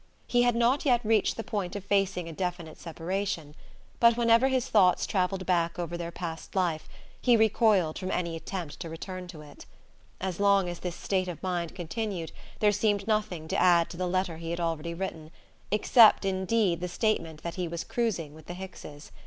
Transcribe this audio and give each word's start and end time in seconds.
He 0.25 0.41
had 0.41 0.55
not 0.55 0.83
yet 0.83 0.99
reached 1.05 1.37
the 1.37 1.43
point 1.43 1.75
of 1.75 1.85
facing 1.85 2.27
a 2.27 2.33
definite 2.33 2.79
separation; 2.79 3.53
but 3.99 4.17
whenever 4.17 4.47
his 4.47 4.67
thoughts 4.67 5.05
travelled 5.05 5.45
back 5.45 5.77
over 5.77 5.95
their 5.95 6.09
past 6.09 6.55
life 6.55 6.89
he 7.21 7.37
recoiled 7.37 7.99
from 7.99 8.09
any 8.09 8.35
attempt 8.35 8.79
to 8.79 8.89
return 8.89 9.27
to 9.27 9.41
it. 9.41 9.67
As 10.19 10.39
long 10.39 10.67
as 10.67 10.79
this 10.79 10.95
state 10.95 11.27
of 11.27 11.43
mind 11.43 11.75
continued 11.75 12.31
there 12.61 12.71
seemed 12.71 13.07
nothing 13.07 13.47
to 13.49 13.57
add 13.61 13.91
to 13.91 13.97
the 13.97 14.07
letter 14.07 14.37
he 14.37 14.49
had 14.49 14.59
already 14.59 14.95
written, 14.95 15.29
except 15.69 16.25
indeed 16.25 16.81
the 16.81 16.87
statement 16.87 17.43
that 17.43 17.53
he 17.53 17.67
was 17.67 17.83
cruising 17.83 18.33
with 18.33 18.47
the 18.47 18.55
Hickses. 18.55 19.11